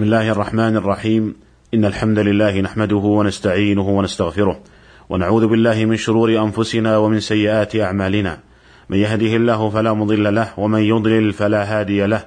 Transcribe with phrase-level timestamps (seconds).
[0.00, 1.34] بسم الله الرحمن الرحيم
[1.74, 4.60] ان الحمد لله نحمده ونستعينه ونستغفره
[5.10, 8.38] ونعوذ بالله من شرور انفسنا ومن سيئات اعمالنا
[8.90, 12.24] من يهده الله فلا مضل له ومن يضلل فلا هادي له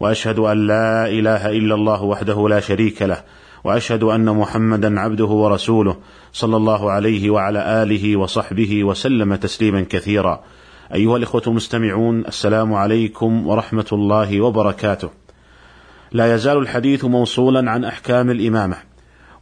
[0.00, 3.22] واشهد ان لا اله الا الله وحده لا شريك له
[3.64, 5.96] واشهد ان محمدا عبده ورسوله
[6.32, 10.40] صلى الله عليه وعلى اله وصحبه وسلم تسليما كثيرا
[10.94, 15.25] ايها الاخوه المستمعون السلام عليكم ورحمه الله وبركاته
[16.16, 18.76] لا يزال الحديث موصولا عن أحكام الإمامة.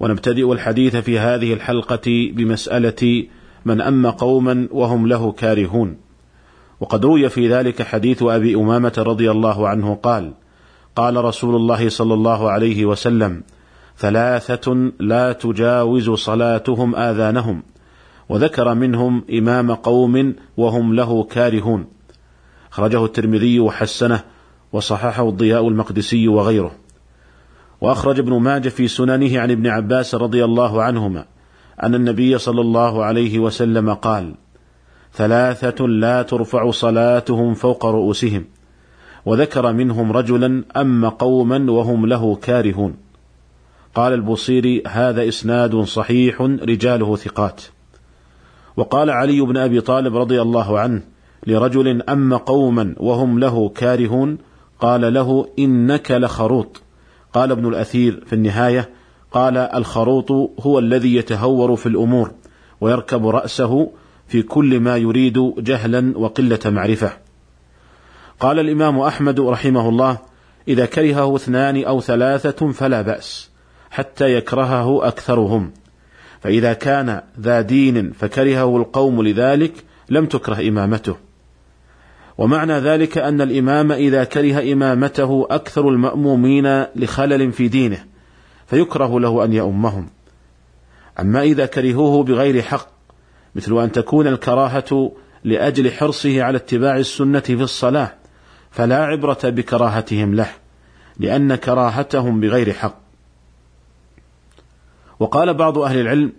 [0.00, 3.26] ونبتدئ الحديث في هذه الحلقة بمسألة
[3.64, 5.96] من أما قوما وهم له كارهون.
[6.80, 10.32] وقد روي في ذلك حديث أبي أمامة رضي الله عنه قال
[10.96, 13.42] قال رسول الله صلى الله عليه وسلم
[13.98, 17.62] ثلاثة لا تجاوز صلاتهم آذانهم.
[18.28, 21.86] وذكر منهم إمام قوم وهم له كارهون.
[22.70, 24.24] خرجه الترمذي وحسنه
[24.72, 26.72] وصححه الضياء المقدسي وغيره.
[27.80, 31.24] وأخرج ابن ماجه في سننه عن ابن عباس رضي الله عنهما
[31.82, 34.34] أن النبي صلى الله عليه وسلم قال
[35.14, 38.44] ثلاثة لا ترفع صلاتهم فوق رؤوسهم
[39.26, 42.96] وذكر منهم رجلا أما قوما وهم له كارهون.
[43.94, 47.62] قال البوصيري هذا إسناد صحيح رجاله ثقات.
[48.76, 51.02] وقال علي بن أبي طالب رضي الله عنه
[51.46, 54.38] لرجل أما قوما وهم له كارهون
[54.82, 56.82] قال له إنك لخروط.
[57.32, 58.90] قال ابن الأثير في النهاية
[59.32, 60.30] قال الخروط
[60.60, 62.30] هو الذي يتهور في الأمور
[62.80, 63.90] ويركب رأسه
[64.28, 67.12] في كل ما يريد جهلا وقلة معرفة.
[68.40, 70.18] قال الإمام أحمد رحمه الله
[70.68, 73.50] إذا كرهه اثنان أو ثلاثة فلا بأس
[73.90, 75.72] حتى يكرهه أكثرهم.
[76.40, 81.16] فإذا كان ذا دين فكرهه القوم لذلك لم تكره إمامته.
[82.42, 88.04] ومعنى ذلك أن الإمام إذا كره إمامته أكثر المأمومين لخلل في دينه
[88.66, 90.10] فيكره له أن يؤمهم.
[91.20, 92.88] أما إذا كرهوه بغير حق
[93.54, 95.12] مثل أن تكون الكراهة
[95.44, 98.14] لأجل حرصه على اتباع السنة في الصلاة
[98.70, 100.50] فلا عبرة بكراهتهم له
[101.18, 102.98] لأن كراهتهم بغير حق.
[105.20, 106.32] وقال بعض أهل العلم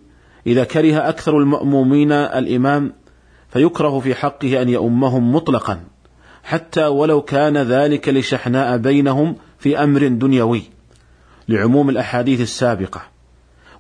[0.48, 2.94] إذا كره أكثر المأمومين الإمام
[3.50, 5.93] فيكره في حقه أن يؤمهم مطلقا.
[6.44, 10.64] حتى ولو كان ذلك لشحناء بينهم في أمر دنيوي
[11.50, 13.02] لعموم الأحاديث السابقة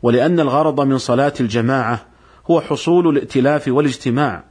[0.03, 2.05] ولأن الغرض من صلاة الجماعة
[2.51, 4.43] هو حصول الائتلاف والاجتماع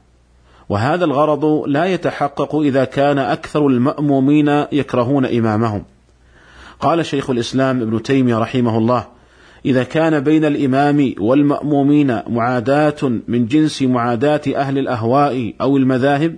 [0.68, 5.84] وهذا الغرض لا يتحقق إذا كان أكثر المأمومين يكرهون إمامهم.
[6.80, 9.06] قال شيخ الإسلام ابن تيمية رحمه الله
[9.64, 16.36] إذا كان بين الإمام والمأمومين معاداة من جنس معاداة أهل الأهواء أو المذاهب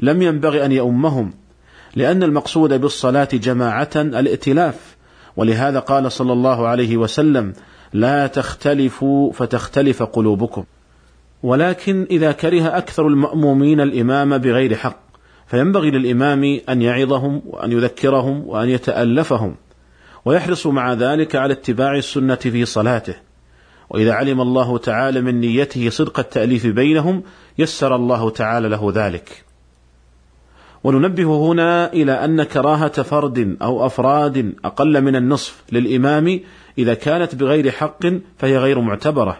[0.00, 1.34] لم ينبغي أن يؤمهم
[1.96, 4.96] لأن المقصود بالصلاة جماعة الائتلاف.
[5.36, 7.52] ولهذا قال صلى الله عليه وسلم
[7.92, 10.64] لا تختلفوا فتختلف قلوبكم.
[11.42, 15.00] ولكن إذا كره أكثر المأمومين الإمام بغير حق
[15.46, 19.56] فينبغي للإمام أن يعظهم وأن يذكرهم وأن يتألفهم
[20.24, 23.14] ويحرص مع ذلك على اتباع السنة في صلاته.
[23.90, 27.22] وإذا علم الله تعالى من نيته صدق التأليف بينهم
[27.58, 29.45] يسر الله تعالى له ذلك.
[30.86, 36.40] وننبه هنا إلى أن كراهة فرد أو أفراد أقل من النصف للإمام
[36.78, 38.00] إذا كانت بغير حق
[38.38, 39.38] فهي غير معتبرة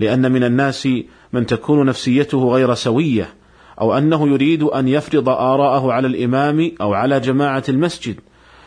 [0.00, 0.88] لأن من الناس
[1.32, 3.34] من تكون نفسيته غير سوية
[3.80, 8.16] أو أنه يريد أن يفرض آراءه على الإمام أو على جماعة المسجد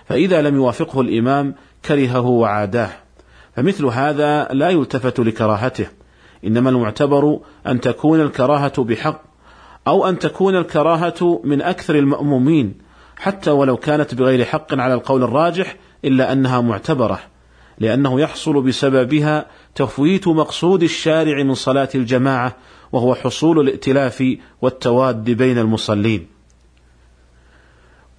[0.06, 1.56] فإذا لم يوافقه الإمام
[1.86, 2.90] كرهه وعاداه.
[3.56, 5.88] فمثل هذا لا يلتفت لكراهته
[6.46, 9.35] إنما المعتبر أن تكون الكراهة بحق
[9.88, 12.74] أو أن تكون الكراهة من أكثر المأمومين
[13.18, 15.76] حتى ولو كانت بغير حق على القول الراجح
[16.06, 17.20] إلا أنها معتبرة
[17.80, 22.56] لأنه يحصل بسببها تفويت مقصود الشارع من صلاة الجماعة
[22.92, 26.28] وهو حصول الائتلاف والتواد بين المصلين.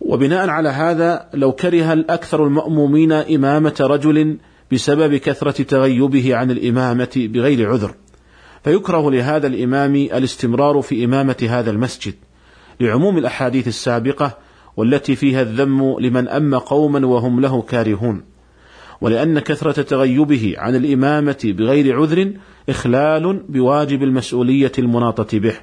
[0.00, 4.38] وبناء على هذا لو كره الأكثر المأمومين إمامة رجل
[4.72, 7.95] بسبب كثرة تغيبه عن الإمامة بغير عذر.
[8.66, 12.15] فيكره لهذا الإمام الاستمرار في إمامة هذا المسجد
[12.80, 14.39] لعموم الأحاديث السابقة
[14.77, 18.22] والتي فيها الذم لمن أم قوما وهم له كارهون
[19.01, 22.33] ولأن كثرة تغيبه عن الإمامة بغير عذر
[22.68, 25.54] إخلال بواجب المسؤولية المناطة به.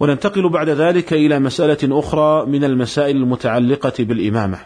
[0.00, 4.58] وننتقل بعد ذلك إلى مسألة أخرى من المسائل المتعلقة بالإمامة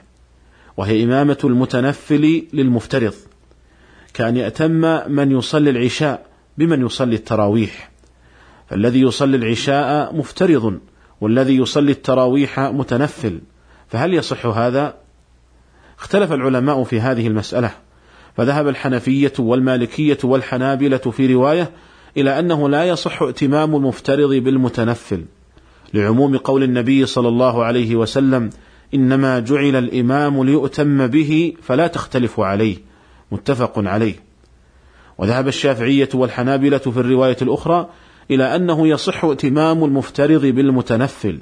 [0.76, 3.14] وهي إمامة المتنفل للمفترض.
[4.18, 6.26] كأن يأتم من يصلي العشاء
[6.58, 7.90] بمن يصلي التراويح.
[8.68, 10.78] فالذي يصلي العشاء مفترض
[11.20, 13.40] والذي يصلي التراويح متنفل.
[13.88, 14.94] فهل يصح هذا؟
[15.98, 17.70] اختلف العلماء في هذه المسألة.
[18.36, 21.70] فذهب الحنفية والمالكية والحنابلة في رواية
[22.16, 25.24] إلى أنه لا يصح ائتمام المفترض بالمتنفل.
[25.94, 28.50] لعموم قول النبي صلى الله عليه وسلم
[28.94, 32.87] إنما جعل الإمام ليؤتم به فلا تختلف عليه.
[33.32, 34.14] متفق عليه.
[35.18, 37.88] وذهب الشافعية والحنابلة في الرواية الأخرى
[38.30, 41.38] إلى أنه يصح ائتمام المفترض بالمتنفل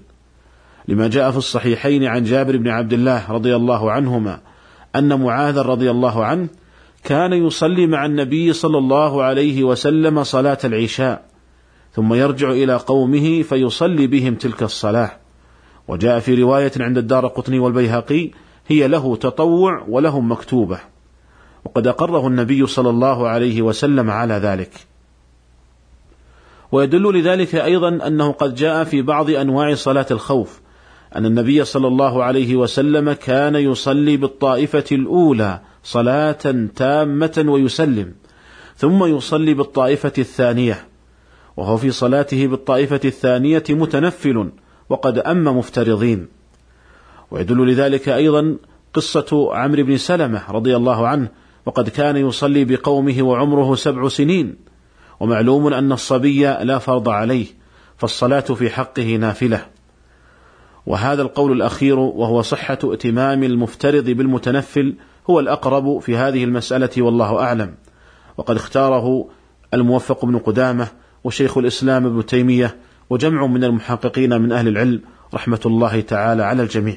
[0.89, 4.41] لما جاء في الصحيحين عن جابر بن عبد الله رضي الله عنهما
[4.97, 6.49] أن معاذ رضي الله عنه
[7.05, 11.25] كان يصلي مع النبي صلى الله عليه وسلم صلاة العشاء
[11.93, 15.11] ثم يرجع إلى قومه فيصلي بهم تلك الصلاة.
[15.89, 18.31] وجاء في رواية عند الدار قطني والبيهقي
[18.67, 20.79] هي له تطوع ولهم مكتوبة.
[21.67, 24.71] وقد أقره النبي صلى الله عليه وسلم على ذلك.
[26.73, 30.61] ويدل لذلك أيضا أنه قد جاء في بعض أنواع صلاة الخوف
[31.17, 38.15] أن النبي صلى الله عليه وسلم كان يصلي بالطائفة الأولى صلاة تامة ويسلم
[38.77, 40.87] ثم يصلي بالطائفة الثانية
[41.57, 44.51] وهو في صلاته بالطائفة الثانية متنفل
[44.89, 46.29] وقد أم مفترضين.
[47.31, 48.57] ويدل لذلك أيضا
[48.95, 51.29] قصة عمرو بن سلمة رضي الله عنه
[51.67, 54.57] وقد كان يصلي بقومه وعمره سبع سنين.
[55.21, 57.47] ومعلوم أن الصبي لا فرض عليه
[57.97, 59.67] فالصلاة في حقه نافلة.
[60.87, 64.95] وهذا القول الأخير وهو صحة ائتمام المفترض بالمتنفل
[65.31, 67.75] هو الأقرب في هذه المسألة والله أعلم.
[68.37, 69.29] وقد اختاره
[69.75, 70.89] الموفق بن قدامة
[71.25, 72.77] وشيخ الإسلام ابن تيمية
[73.11, 75.01] وجمع من المحققين من أهل العلم
[75.35, 76.97] رحمة الله تعالى على الجميع.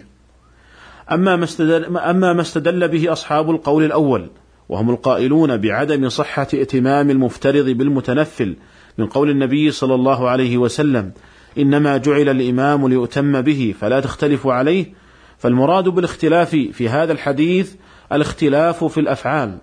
[1.11, 4.29] أما ما استدل, أما ما استدل به أصحاب القول الأول
[4.69, 8.55] وهم القائلون بعدم صحة ائتمام المفترض بالمتنفل
[8.97, 11.11] من قول النبي صلى الله عليه وسلم
[11.57, 14.93] إنما جعل الإمام ليؤتم به فلا تختلف عليه
[15.37, 17.73] فالمراد بالاختلاف في هذا الحديث
[18.11, 19.57] الاختلاف في الأفعال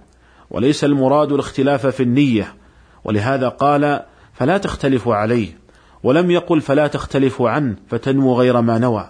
[0.51, 2.55] وليس المراد الاختلاف في النية
[3.05, 4.01] ولهذا قال
[4.35, 5.49] فلا تختلف عليه
[6.03, 9.09] ولم يقل فلا تختلف عنه فتنمو غير ما نوى.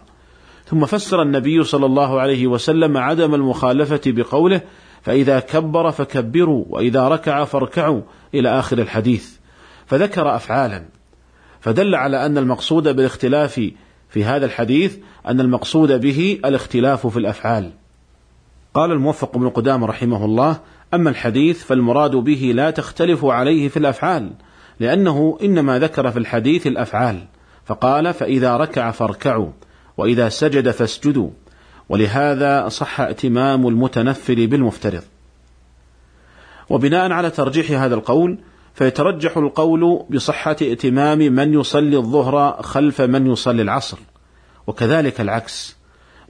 [0.66, 4.60] ثم فسر النبي صلى الله عليه وسلم عدم المخالفة بقوله
[5.06, 8.00] فإذا كبر فكبروا وإذا ركع فاركعوا
[8.34, 9.36] إلى آخر الحديث.
[9.86, 10.84] فذكر افعالا.
[11.60, 13.70] فدل على أن المقصود بالاختلاف
[14.08, 17.72] في هذا الحديث أن المقصود به الاختلاف في الأفعال.
[18.74, 20.60] قال الموفق بن قدامة رحمه الله
[20.94, 24.32] أما الحديث فالمراد به لا تختلف عليه في الأفعال
[24.80, 27.26] لأنه إنما ذكر في الحديث الأفعال.
[27.64, 29.50] فقال فإذا ركع فاركعوا
[29.96, 31.30] وإذا سجد فاسجدوا.
[31.88, 35.02] ولهذا صح ائتمام المتنفل بالمفترض.
[36.70, 38.38] وبناء على ترجيح هذا القول
[38.74, 43.98] فيترجح القول بصحة ائتمام من يصلي الظهر خلف من يصلي العصر.
[44.66, 45.76] وكذلك العكس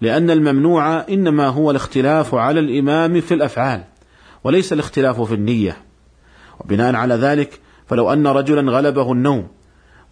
[0.00, 3.84] لأن الممنوع إنما هو الاختلاف على الإمام في الأفعال
[4.44, 5.76] وليس الاختلاف في النية.
[6.60, 9.48] وبناء على ذلك فلو أن رجلا غلبه النوم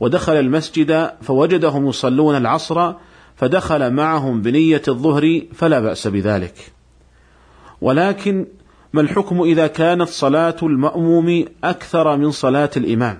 [0.01, 2.93] ودخل المسجد فوجدهم يصلون العصر
[3.37, 6.73] فدخل معهم بنية الظهر فلا بأس بذلك.
[7.81, 8.47] ولكن
[8.93, 13.19] ما الحكم إذا كانت صلاة المأموم أكثر من صلاة الإمام؟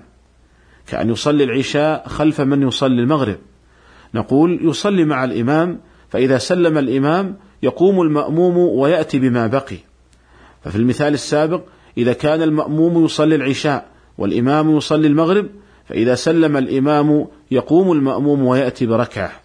[0.87, 3.37] كأن يصلي العشاء خلف من يصلي المغرب.
[4.13, 5.79] نقول يصلي مع الإمام
[6.09, 9.77] فإذا سلم الإمام يقوم المأموم ويأتي بما بقي.
[10.63, 11.61] ففي المثال السابق
[11.97, 13.85] إذا كان المأموم يصلي العشاء
[14.17, 15.47] والإمام يصلي المغرب
[15.85, 19.44] فإذا سلم الإمام يقوم المأموم ويأتي بركعة.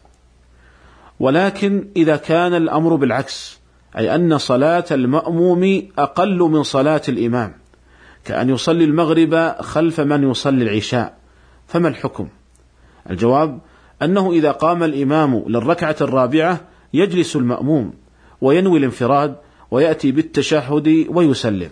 [1.20, 3.60] ولكن إذا كان الأمر بالعكس
[3.98, 7.54] أي أن صلاة المأموم أقل من صلاة الإمام
[8.24, 11.16] كأن يصلي المغرب خلف من يصلي العشاء
[11.66, 12.28] فما الحكم؟
[13.10, 13.58] الجواب
[14.02, 16.60] أنه إذا قام الإمام للركعة الرابعة
[16.94, 17.92] يجلس المأموم
[18.40, 19.36] وينوي الانفراد
[19.70, 21.70] ويأتي بالتشهد ويسلم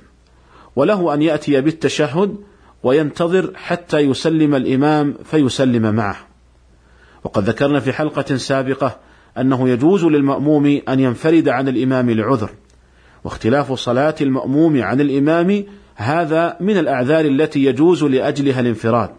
[0.76, 2.36] وله أن يأتي بالتشهد
[2.82, 6.16] وينتظر حتى يسلم الإمام فيسلم معه
[7.24, 9.07] وقد ذكرنا في حلقة سابقة
[9.40, 12.50] أنه يجوز للمأموم أن ينفرد عن الإمام لعذر
[13.24, 15.64] واختلاف صلاة المأموم عن الإمام
[15.94, 19.10] هذا من الأعذار التي يجوز لأجلها الانفراد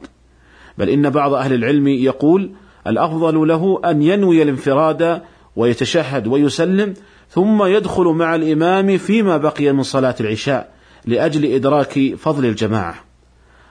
[0.78, 2.52] بل إن بعض أهل العلم يقول
[2.88, 5.22] الأفضل له أن ينوي الانفراد
[5.56, 6.94] ويتشهد ويسلم
[7.30, 10.72] ثم يدخل مع الإمام فيما بقي من صلاة العشاء
[11.06, 12.96] لأجل إدراك فضل الجماعة.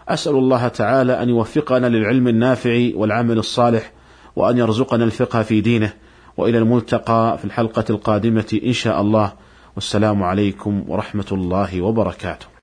[0.09, 3.93] أسأل الله تعالى أن يوفقنا للعلم النافع والعمل الصالح
[4.37, 5.93] وأن يرزقنا الفقه في دينه
[6.39, 9.29] وإلى الملتقى في الحلقة القادمة إن شاء الله
[9.77, 12.49] والسلام عليكم ورحمة الله وبركاته.